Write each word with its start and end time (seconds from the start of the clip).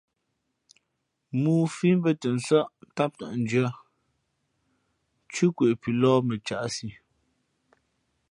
Mōō 1.41 1.65
fǐ 1.75 1.89
mbᾱtαnsάʼ 1.99 2.67
ntám 2.87 3.11
tαʼ 3.17 3.31
ndʉ̄ᾱ 3.43 3.69
nthʉ́ 5.27 5.47
nkwe 5.51 5.67
pʉ 5.81 5.89
lōh 6.01 6.19
mα 6.27 6.35
caʼsi. 6.47 6.87